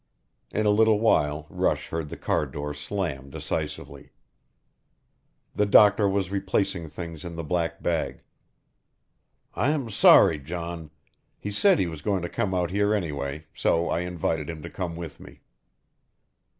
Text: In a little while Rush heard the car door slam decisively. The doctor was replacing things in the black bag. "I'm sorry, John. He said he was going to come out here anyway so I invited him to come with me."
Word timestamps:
In 0.49 0.65
a 0.65 0.71
little 0.71 0.99
while 0.99 1.45
Rush 1.51 1.89
heard 1.89 2.09
the 2.09 2.17
car 2.17 2.47
door 2.47 2.73
slam 2.73 3.29
decisively. 3.29 4.09
The 5.53 5.67
doctor 5.67 6.09
was 6.09 6.31
replacing 6.31 6.89
things 6.89 7.23
in 7.23 7.35
the 7.35 7.43
black 7.43 7.83
bag. 7.83 8.23
"I'm 9.53 9.91
sorry, 9.91 10.39
John. 10.39 10.89
He 11.37 11.51
said 11.51 11.77
he 11.77 11.85
was 11.85 12.01
going 12.01 12.23
to 12.23 12.29
come 12.29 12.51
out 12.55 12.71
here 12.71 12.95
anyway 12.95 13.45
so 13.53 13.89
I 13.91 13.99
invited 13.99 14.49
him 14.49 14.63
to 14.63 14.71
come 14.71 14.95
with 14.95 15.19
me." 15.19 15.41